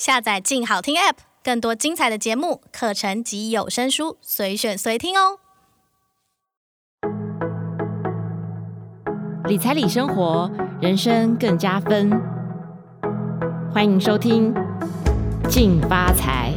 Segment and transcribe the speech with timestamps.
[0.00, 5.38] 下载“静好听 ”App，更多精彩的节目、课程及有声书，随选随听哦。
[9.44, 10.50] 理财理生活，
[10.80, 12.10] 人生更加分。
[13.74, 14.54] 欢迎收听
[15.50, 16.54] 《静发财》。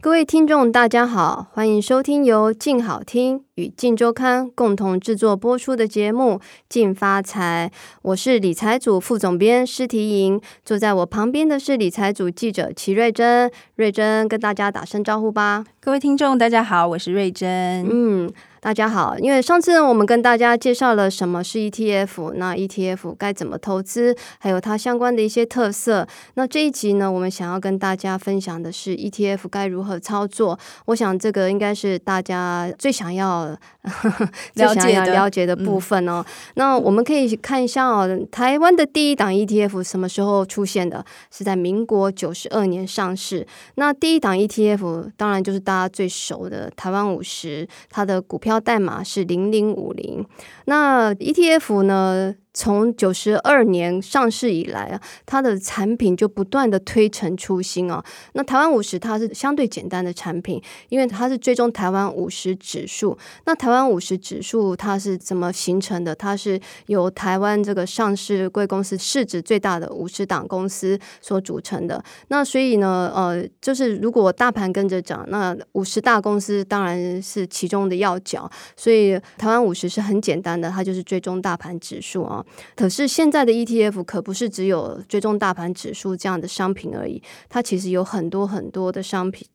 [0.00, 6.38] 各位听众，大家好，欢迎收听由静好听与静周刊共同制作播出的节目
[6.70, 7.70] 《静发财》。
[8.00, 13.50] 我是理财组副总编施提莹，坐在我旁边的是理财组记者齐瑞珍。
[13.74, 15.64] 瑞珍跟大家打声招呼吧。
[15.80, 17.86] 各位听众，大家好，我是瑞珍。
[17.90, 18.32] 嗯。
[18.62, 26.06] 大家好，因为上次我们跟大家介绍了什么是 ETF，那 ETF 该怎么投资，还有它相关的一些特色。
[26.34, 30.56] 那这一集呢，我们想要跟大家分享的是 ETF 该如何操作。
[30.86, 33.51] 我想这个应该是大家最想要
[33.82, 36.24] 呵呵 了解的了解的部分哦。
[36.26, 41.04] 嗯、那我们可以看一下哦，台湾的第一档 ETF 什么时候出现的？
[41.30, 43.46] 是在民国九十二年上市。
[43.74, 48.52] 那第一档 ETF 当然就是大家最熟的台湾五十，它的股票。
[48.62, 50.24] 代码是零零五零，
[50.66, 52.32] 那 ETF 呢？
[52.54, 58.02] 从九十二年上市以来啊，它的产品就不断的推陈出新哦。
[58.34, 63.16] 那台湾五十它是相对简单的产品，因为它是追踪台湾五十指数。
[63.44, 66.14] 那台湾五十指数它是怎么形成的？
[66.14, 72.02] 它是由台湾这个上市贵公司市值最大的五十档公司所组成的。
[72.28, 78.50] 那所以呢，呃，就是如果大盘跟着涨，那五十大公司当然是其中的要角。
[78.76, 82.41] 所以台湾五十是很简单的，它就是追踪大盘指数啊。
[82.74, 89.46] 可是现在的 ETF 可不是只有追踪大盘指数这样的商品而已，它其实有很多很多的商品。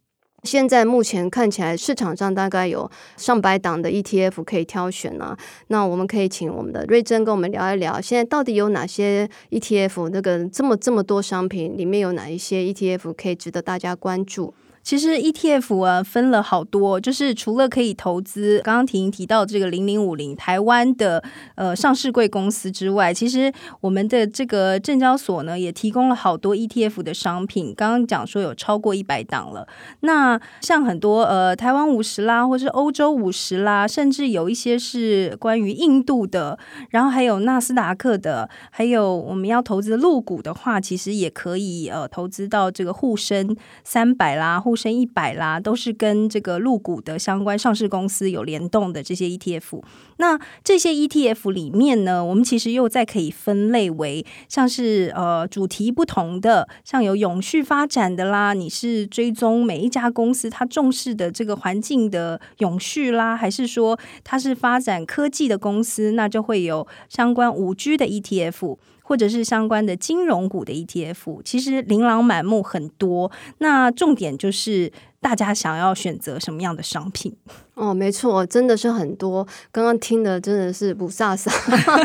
[0.44, 5.38] 现在目前看起来市场上大概有上百档的 ETF 可以挑选呢、啊。
[5.70, 10.10] 那我们可以请我们的瑞珍跟我们聊一聊，现在到底有哪些 ETF？
[10.10, 14.54] 那个这么这么多商品里面有哪一些 ETF 可以值得大家关注？
[14.88, 21.22] 其实 ETF 啊分了好多，就是除了可以投资，刚刚婷提到这个零零五零台湾的
[21.56, 27.76] 呃上市贵公司之外，其实我们的这个证交所呢也提供了好多 ETF 的商品。
[27.76, 29.68] 刚刚讲说有超过一百档了。
[30.00, 36.58] 那像很多呃台湾五十啦，或是欧洲五十啦，甚至有一些是关于印度的，
[36.92, 49.82] 然后还有纳斯达克的，还有我们要投资陆股的话，其实也可以呃投资到这个沪深三百啦，沪深一百啦，都是跟这个入股的相关上市公司有联动的这些 ETF。
[50.20, 68.78] 那这些 ETF 里面呢，我们其实又再可以分类为像是呃主题不同的，像有永续发展的啦，你是追踪每一家公司它重视的这个环境的永续啦，还是说它是发展科技的公司，那就会有相关五 G 的 ETF。
[69.08, 73.32] 或者是相关的金融股的 ETF，其实琳琅满目很多。
[73.60, 74.92] 那重点就是
[75.22, 77.36] 大家想要选择什么样的商品。
[77.74, 79.48] 哦，没错，真的是很多。
[79.72, 81.48] 刚刚听的真的是不飒飒。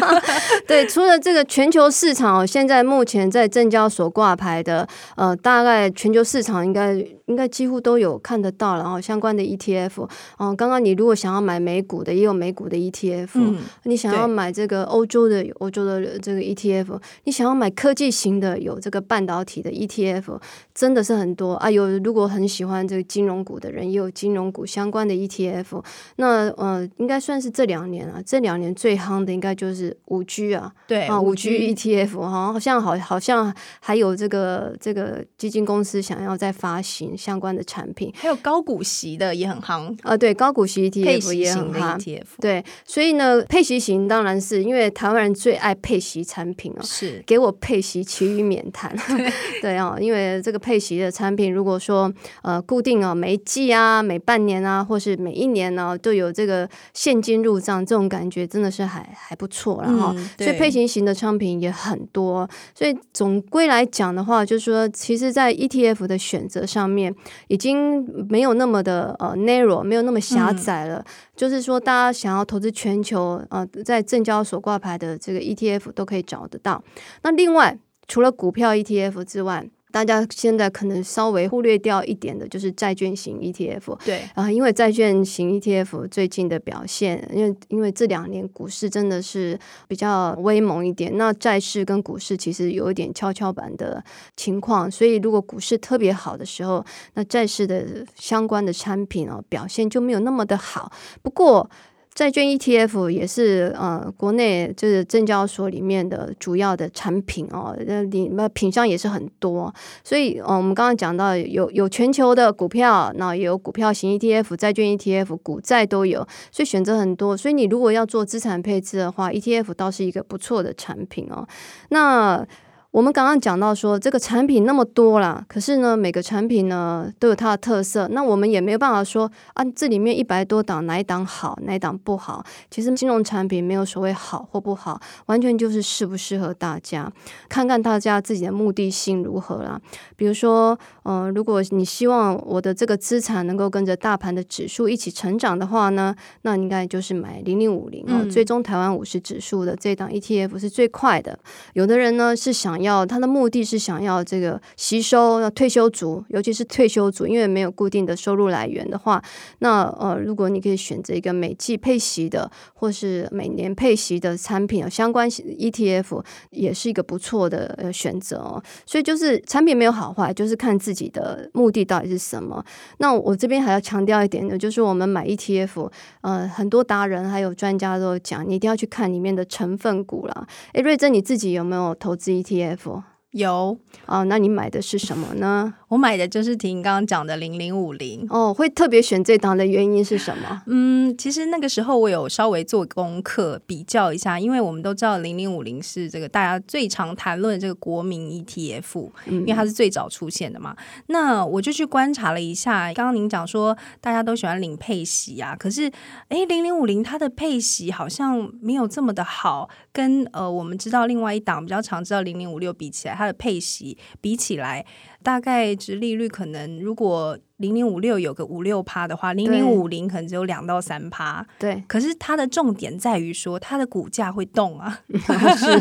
[0.68, 4.86] 对，除了这个全球市场，现在目前在证交所挂牌的，
[5.16, 10.02] 呃，大概全球市场应该应该几乎都有看得到，然后相关的 ETF。
[10.02, 10.08] 哦、
[10.48, 13.30] 呃，刚刚你如果想要买美股的，也有美股的 ETF。
[13.34, 13.58] 嗯。
[13.84, 17.00] 你想要买这个欧洲的，欧洲的这个 ETF。
[17.24, 20.38] 你想要买科技型的，有这个半导体的 ETF，
[20.74, 21.70] 真的是很多啊。
[21.70, 25.82] 有如果很喜欢这个金融股的人，也有金融股相关的 ETF。
[26.16, 39.96] 那呃，应该算是这两年啊，这两年最夯的应该就是五 G 啊，对啊，五 G ETF 哈，好像好好像还有这个这个基金公司想要再发行相关的产品，还有高股息的也很夯。
[40.02, 47.22] 啊，对，高股息 ETF 也很夯，ETF 对，所以呢，配息型当然是因为台湾人最爱配息产品啊，是。
[47.24, 49.32] 给我配息，其余免谈，对，
[49.62, 62.48] 对啊，因为这个配息的产品，如果说呃固定啊，每一季啊，每半年啊，或是每一年呢，都有这个现金入账，这种感觉真的是还还不错，然后、嗯，所以配型型的商品也很多。
[62.74, 67.14] 所以总归来讲的话，就是说，其实，在 ETF 的选择上面，
[67.46, 70.96] 已经没有那么的呃 narrow，没有那么狭窄了。
[70.98, 71.04] 嗯、
[71.36, 76.82] 就是说，大家想要投资全球，呃，在证交所挂牌的这个 ETF 都可以找得到。
[77.22, 77.78] 那另外，
[78.08, 83.96] 除了股票 ETF 之外，大家现在可能稍微忽略掉一点的，就是债券型 ETF。
[84.04, 94.02] 对啊，因为债券型 ETF 最近的表现，因为因为这两年股市真的是比较威猛一点，那债市跟股市其实有一点跷跷板的
[94.36, 96.84] 情况，所以如果股市特别好的时候，
[97.14, 100.90] 那债市的相关的产品哦表现就没有那么的好。
[101.20, 101.68] 不过，
[102.14, 109.72] 债券 ETF 也是呃，国内就是证交所里面的主要的产品哦，那里那品项也是很多，
[110.04, 116.20] 所以呃，我们刚刚讲到有有全球的股票，那也有股票型 ETF、债券 ETF、股债都有，
[116.50, 117.34] 所以选择很多。
[117.34, 121.48] 所以你如果要做资产配置的话，ETF 倒是一个不错的产品哦。
[121.88, 122.46] 那
[122.92, 128.06] 我们刚刚讲到说，这个产品那么多啦，可是呢，每个产品呢都有它的特色。
[128.08, 132.44] 那我们也没有办法说啊，这里面一百多档哪一档好，哪一档不好。
[132.70, 137.10] 其实金融产品没有所谓好或不好，完全就是适不适合大家，
[137.48, 139.80] 看看大家自己的目的性如何啦。
[140.14, 151.38] 比如说，呃，如果你希望我的这个资产能够跟着大盘的指数一起成长的话呢，那应该就是买零零五零哦，最终台湾五十指数的这档 ETF 是最快的。
[151.72, 152.81] 有的人呢是想。
[152.82, 159.22] 要他的目的是想要这个吸收退休族，尤其是退休族，因为没有固定的收入来源的话，
[159.60, 168.62] 那呃，如果你可以选择一个每季配息的，或是每年配息的产品，相关 ETF 也是一个不错的选择哦。
[168.84, 172.64] 所以就是产品没有好坏，就是看自己的目的到底是什么。
[172.98, 175.90] 那我这边还要强调一点呢，就是我们买 ETF，
[176.22, 180.46] 呃，很多达人还有专家都讲，你一定要去看里面的成分股啦。
[180.72, 182.71] 诶，瑞珍你自己有没有投资 ETF？
[182.72, 183.11] level.
[183.32, 183.76] 有
[184.06, 185.74] 哦，那你买的是什么呢？
[185.88, 190.62] 我买的就是婷刚刚讲的零零五零哦，会特别选这档的原因是什么？
[190.66, 200.76] 嗯，其实那个时候我有稍微做功课比较一下，因为我们都知道零零五零是这个大家最常谈论这个国民 ETF，嗯，因为它是最早出现的嘛。
[201.06, 205.90] 那我就去观察了一下，刚刚您讲说大家都喜欢领配息啊，可是
[206.28, 214.84] 哎，零零五零它的配息好像没有这么的好，跟呃我们知道另外一档比较常知道零零五六比起来，它的配息比起来。
[215.22, 221.46] 大概值利率可能，如果零零五六有个五六趴的话，零零五零可能只有两到三趴。
[221.58, 225.00] 对，可是它的重点在于说，它的股价会动啊。
[225.56, 225.78] 是，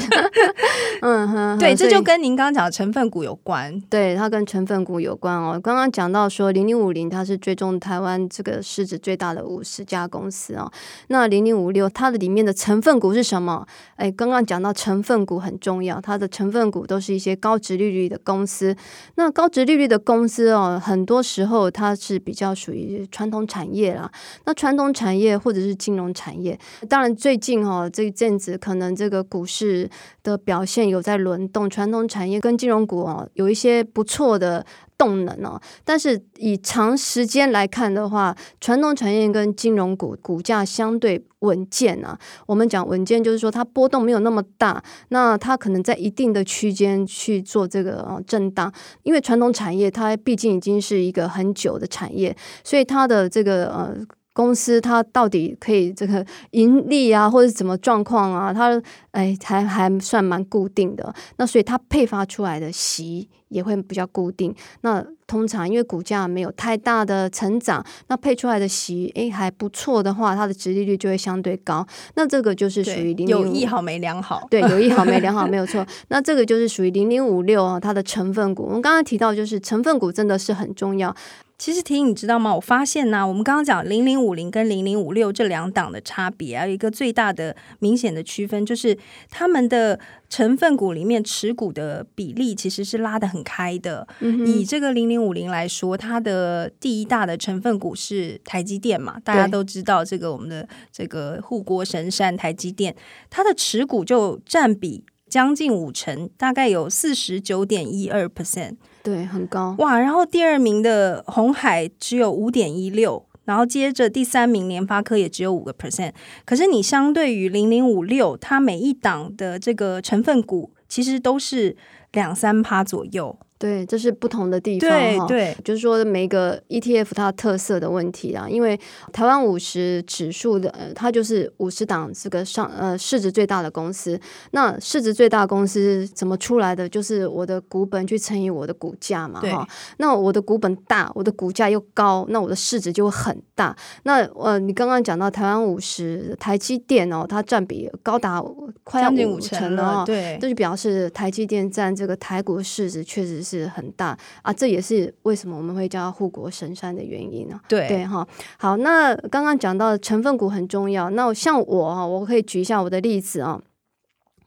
[1.01, 3.79] 嗯哼，对，这就跟您刚刚讲的成分股有关。
[3.89, 5.59] 对，它跟成分股有关哦。
[5.59, 10.71] 刚刚讲到说，零零五零它是追踪台湾这个市值最大的五十家公司哦。
[11.07, 13.65] 那零零五六它的里面的成分股是什么？
[13.95, 18.75] 哎，刚刚讲到成分股很重要，它的成分股都是一些高值利率的公司。
[19.15, 24.12] 那高值利率的公司哦，很多时候它是比较属于传统产业啦。
[24.45, 26.59] 那传统产业或者是金融产业，
[26.89, 29.89] 当然最近哈这一阵子可能这个股市
[30.21, 34.65] 的表现有在轮动，传统产业跟金融股哦有一些不错的。
[35.01, 42.15] 动能呢，但是以长时间来看的话，传统产业跟金融股股价相对稳健啊。
[42.45, 48.71] 我们讲稳健，就是说它波动没有那么大，那它可能在一定的区间去做这个震荡。
[49.01, 53.95] 因为传统产业它毕竟已经是一个很久的产业，所以它的这个呃。
[54.33, 58.54] 公司它到底可以这个盈利啊，或者怎么状况啊？
[58.54, 58.81] 它
[59.12, 61.13] 哎还还算蛮固定的。
[61.38, 64.56] 那所以它配发出来的息也会比较固定。
[64.81, 71.86] 那通常因为股价没有太大的成长，那配出来的息哎还不错的话，它的殖利率就会相对高。
[72.16, 74.48] 那这个就是属于零有一好没两好。
[74.50, 75.86] 对，有一好没两好， 没有错。
[76.07, 78.63] 那这个就是属于零零五六啊，它的成分股。
[78.63, 81.13] 我们刚刚提到，就是成分股真的是很重要。
[81.62, 82.56] 其实婷，你知道吗？
[82.56, 88.98] 我发现呢、啊，我们刚刚讲零零五零跟零零五六这两档的差别啊，有一个最大的明显的区分，就是
[89.30, 94.08] 他们的成分股里面持股的比例其实是拉得很开的。
[94.22, 102.96] 嗯、以这个零零五零来说，它的第一大的成分股是台积电嘛，大家都知道这个我们的这个护国神山台积电，
[103.30, 108.77] 它的持股就占比将近五成，大概有四十九点一二 percent。
[109.03, 110.00] 对，很高哇！
[110.00, 116.13] 然后第二名的红海只有五点一六，然后接着第三名联发科也只有五个 percent。
[116.46, 121.75] 可是你相对于零零五六，它每一档的这个成分股其实都是
[122.12, 123.38] 两三趴左右。
[123.62, 124.89] 对，这是不同的地方
[125.20, 125.27] 哈。
[125.27, 128.77] 对，就是说每个 ETF 它特色的问题啊，因为
[129.13, 134.20] 台湾五十指数的，呃，它就是五十档这个上呃市值最大的公司。
[134.50, 136.89] 那市值最大公司怎么出来的？
[136.89, 139.68] 就是我的股本去乘以我的股价嘛，哈。
[139.98, 143.75] 那我的股本大，我的股价又高，那我的市值就会很大。
[144.03, 148.44] 那呃，你刚刚讲到台湾五十，台积电哦，它占比高达
[148.84, 153.50] 快要五成了，对，这就表示台积电占这个台股市值确实是。
[153.60, 157.60] 是很大啊，这也是为什么我们会叫护国神山的原因呢？
[157.67, 158.25] 对对哈，
[158.58, 163.62] 好，那刚刚讲到成分股很重要，那像我啊，我可以举一下我的例子啊。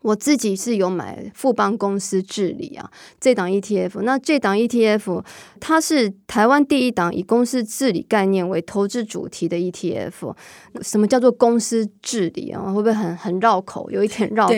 [0.04, 4.02] 我自己是有买富邦公司治理啊，这档 ETF。
[4.02, 5.24] 那这档 ETF
[5.58, 10.34] 它是台湾第一档以公司治理概念为投资主题的 ETF。
[10.82, 12.60] 什么叫做公司治理啊？
[12.60, 13.90] 会不会很很绕口？
[13.90, 14.54] 有一点绕口。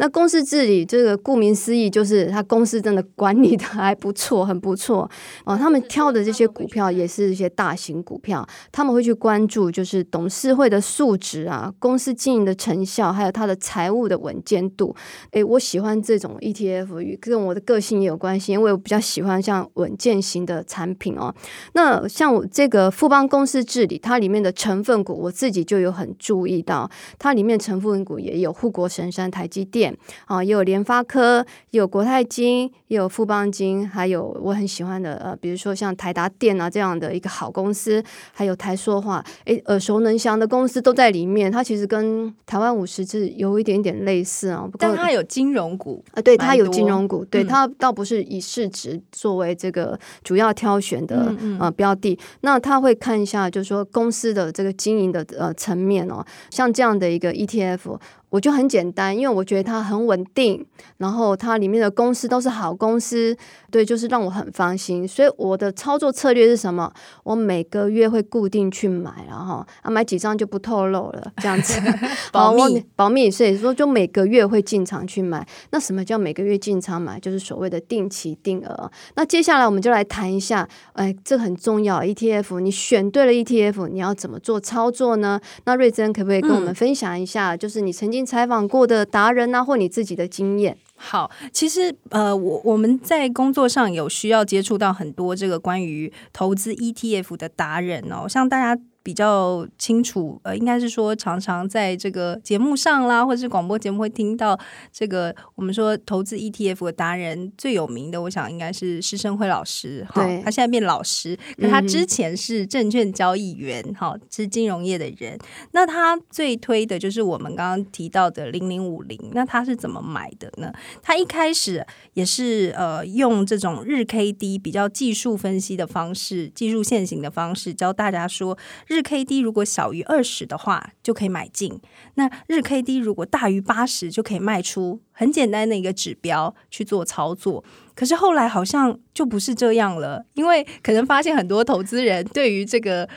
[0.00, 5.08] 那公司治理这个顾名思义，就是他公司真的管理的还不错，很不错
[5.44, 5.56] 啊。
[5.56, 14.96] 他们挑的这些股票也是一些大型股票，他们会去关注就是董事会的素质啊，公司经营的成效，还有它的财务的稳健度。
[15.32, 21.34] 诶，我喜欢这种 ETF，跟我的个性也有关系，因为我比较喜欢像稳健型的产品哦。
[21.74, 29.94] 那像我这个富邦公司治理，它里面的成分股，我自己就有很注意到，它里面成分股也有护国神山台积电
[30.24, 41.50] 啊，也有联发科，有国泰金，也有富邦金，还有我很喜欢的呃，比如说像台达电啊这样的一个好公司，还有台塑化，诶，耳熟能详的公司都在里面。
[41.50, 44.68] 它其实跟台湾五十是有一点点类似啊。
[44.78, 57.98] 但它有金融股啊，对，它有金融股，对，它倒不是以市值作为这个主要挑选的呃、标的，那他会看一下，就是说公司的这个经营的呃层面哦，像这样的一个 ETF。
[58.30, 60.64] 我就很简单，因为我觉得它很稳定，
[60.98, 63.36] 然后它里面的公司都是好公司，
[63.72, 65.06] 对，就是让我很放心。
[65.06, 66.92] 所以我的操作策略是什么？
[67.24, 71.80] 我每个月会固定去买，然后啊买几张就不透露了，这样子
[72.30, 73.28] 保密保密。
[73.28, 75.44] 所以说就每个月会进场去买。
[75.70, 77.18] 那什么叫每个月进场买？
[77.18, 78.90] 就是所谓的定期定额。
[79.16, 85.40] 那接下来我们就来谈一下，哎，这很重要，ETF，你选对了 ETF，你要怎么做操作呢？
[85.64, 87.56] 那瑞珍可不可以跟我们分享一下？
[87.56, 88.19] 嗯、就是你曾经。
[88.24, 90.76] 采访过的达人啊，或你自己的经验。
[90.96, 98.80] 好，其实呃，我我们在工作上有需要接触到很多这个关于投资 ETF 的达人哦，像大家。
[99.02, 104.58] 比较清楚，呃，应该是说常常在这个节目上啦，或者是广播节目会听到
[104.92, 110.06] 这个我们说投资 ETF 的达人最有名的，我想应该是施生辉老师。
[110.10, 115.38] 哈，他现在变老师，可他之前是证券交易员，哈、嗯，是金融业的人。
[115.72, 119.18] 那他最推的就是我们刚刚提到的零零五零。
[119.32, 120.70] 那他是怎么买的呢？
[121.02, 128.58] 他一开始也是呃用这种日 K D 比较技术分析的方式，技术线型的方式教大家说。
[128.90, 131.78] 日 K D 如果小于二十的话，就可以买进；
[132.16, 135.00] 那日 K D 如果大于八十，就可以卖出。
[135.12, 137.62] 很简单的一个指标去做操作。
[137.94, 143.08] 可是后来好像就不是这样了，因为可能发现很多投资人对于这个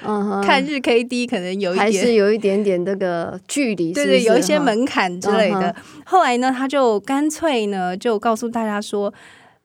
[0.43, 5.75] 看日 K D 可能有一点、还是有一点点这个距离，对对，有一些门槛之类的。
[6.05, 9.11] 后来呢，他就干脆呢就告诉大家说，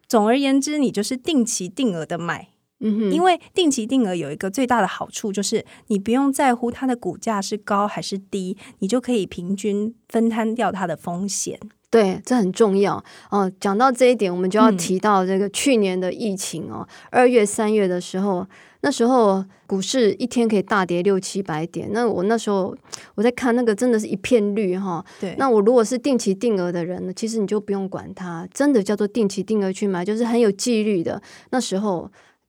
[0.09, 2.49] 总而言之，你就是定期定额的买。
[2.81, 11.59] 嗯，因为定期定额有一个最大的好处，就是你不用在乎它的股价是高还是低，你就可以平均分摊掉它的风险。
[11.91, 13.51] 对，这很重要哦。
[13.59, 16.87] 讲到这一点，我们就要提到这个去年的疫情哦。
[17.11, 18.47] 二月、三月的时候，
[18.83, 21.89] 那时候股市一天可以大跌六七百点。
[21.93, 22.77] 那我那时候
[23.15, 25.05] 我在看那个，真的是一片绿哈。
[25.19, 25.35] 对。
[25.39, 31.21] 那我如果是定期定额的人呢，其实你就不用管它，真的叫做定期定额去买，就是很有纪律的。
[31.51, 32.09] 那时候。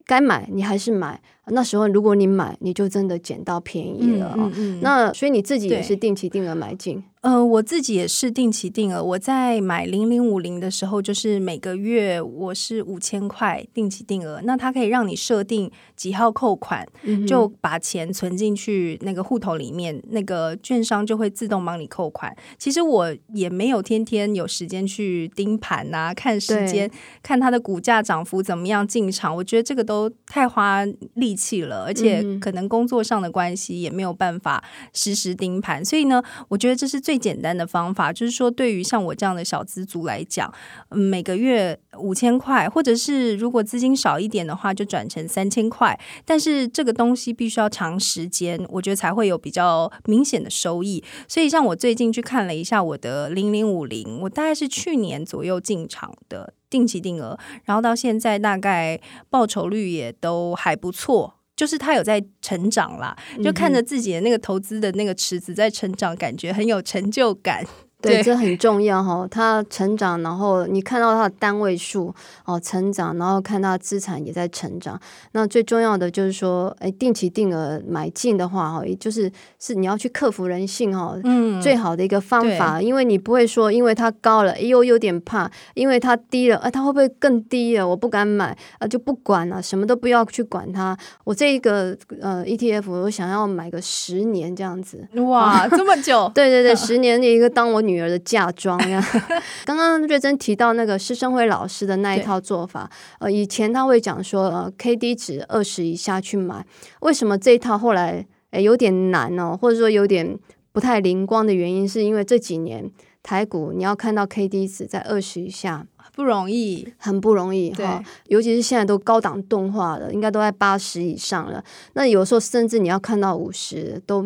[0.09, 4.33] 该买你还是买，那时候如果你买，你就真的捡到便宜了。
[4.55, 7.03] 嗯那所以你自己也是定期定额买进。
[7.21, 9.03] 呃，我自己也是定期定额。
[9.03, 14.39] 我在买零零五零的时候，就是每个月我是五千块定期定额。
[14.45, 22.33] 那它可以让你设定几号扣款，嗯、就把钱存进去那个户头里面，那个券商就会自动帮你扣款。
[22.57, 26.89] 其实我也没有天天有时间去盯盘啊，看时间，
[27.21, 29.35] 看它的股价涨幅怎么样进场。
[29.35, 30.85] 我觉得这个都太花
[31.15, 35.83] 力气了，而且可能工作上的关系也没有办法实时盯盘。
[35.83, 37.08] 所以呢，我觉得这是。
[37.09, 40.53] 最简单的方法就是说，对于像我这样的小资族来讲，
[40.89, 45.99] 每个月五千块，或者是如果资金少一点的话，就转成三千块。
[46.23, 51.03] 但是这个东西必须要长时间，我觉得才会有比较明显的收益。
[51.27, 59.01] 所以，像我最近去看了一下我的零零五零，我大概是去年左右进场的定期定额，然后到现在大概
[59.31, 61.38] 报酬率也都还不错。
[61.59, 63.13] 就是他有在成长啦，
[63.43, 67.65] 就看着自己的那个投资的那个池子在成长，感觉很有成就感。
[68.01, 69.27] 对，这很重要哈。
[69.29, 72.15] 他成长，然后你看到他的单位数
[72.45, 74.97] 哦成长，然后看他资产也在成长。
[75.33, 79.29] 那最重要的就是说，哎，定期定额买进的话哈，也就是
[79.59, 87.85] 是你要去克服人性哈，嗯，最好的一个方法，因为你不会说因为它高了，哎呦有点怕，因为它低了，哎，它会不会更低了？
[87.85, 90.97] 我不敢买啊，就不管了，什么都不要去管它。
[91.25, 95.05] 我这一个呃 ETF，我想要买个十年这样子。
[95.15, 96.31] 哇，这么久？
[96.33, 97.83] 对 对对， 十年的一个当我。
[97.89, 99.03] 女儿的嫁妆呀。
[99.65, 106.65] 刚刚瑞珍提到那个施生辉老师的那一套做法，呃，以前他会讲说，呃，K D 值二十以下去买。
[107.01, 110.37] 为什么这一套后来诶有点难哦，或者说有点
[110.71, 112.89] 不太灵光的原因，是因为这几年
[113.23, 115.85] 台股你要看到 K D 值在二十以下。
[116.15, 121.63] 不容易，很不容易哈，尤其是现在都高档动画了，应该都在八十以上了。
[121.93, 124.25] 那有时候甚至你要看到五十都。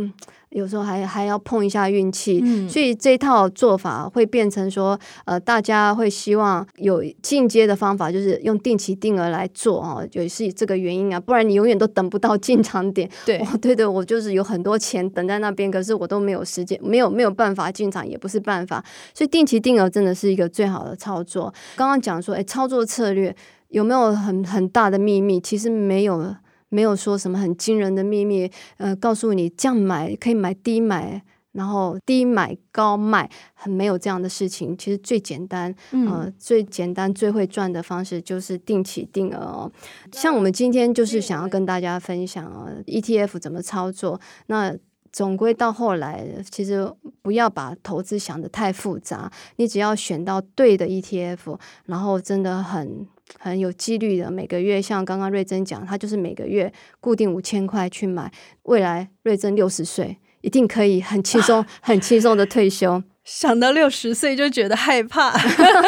[0.54, 13.10] 有时候还还要碰一下运气，嗯，所以这一套做法会变成说，呃，大家会希望有进阶的方法，就是用定期定额来做哦，也是这个原因啊，不然你永远都等不到进场点。
[13.26, 18.84] 对，哦，对对，我就是有很多钱等在那边，可是我都没有时间，没有没有办法进场，也不是办法，
[19.14, 21.54] 所以定期定额真的是一个最好的操作。
[21.76, 23.36] 刚刚讲说，哎，操作策略
[23.70, 25.42] 有没有很很大的秘密？
[25.42, 26.36] 其实没有。
[26.74, 34.76] 没有说什么很惊人的秘密，呃，告诉你这样买可以买低买，然后低买高卖，很没有这样的事情。
[34.76, 39.72] 其实最简单，呃，最简单最会赚的方式就是定期定额哦。
[40.12, 44.20] 像我们今天就是想要跟大家分享啊，ETF 怎么操作。
[44.48, 44.76] 那
[45.12, 53.06] 总归到后来，其实不要把投资想得太复杂，你只要选到对的 ETF，然后真的很。
[53.40, 58.32] 很有几率的，每个月像刚刚瑞珍讲，他就是每个月固定五千块去买，
[58.64, 63.02] 未来瑞珍六十岁一定可以很轻松、 很轻松的退休。
[63.24, 65.30] 想到六十岁就觉得害怕，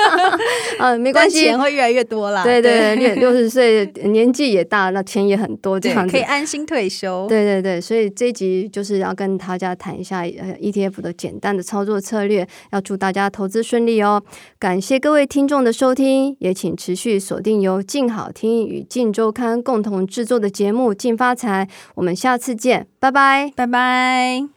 [0.79, 2.43] 啊，没关系，钱会越来越多啦。
[2.43, 7.27] 对对对，六十岁年纪也大，那钱也很多，这样可以安心退休。
[7.27, 14.23] 对对对，所以这一集就是要跟大家谈一下 ETF 的简单的操作策略，要祝大家投资顺利哦。
[14.57, 24.54] 感谢各位听众的收听，也请持续锁定由静好听与静周刊共同制作的节目《静发财》，我们下次见，拜拜，拜拜。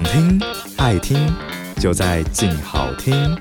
[0.00, 0.40] 想听
[0.76, 1.18] 爱听，
[1.80, 3.36] 就在静好听。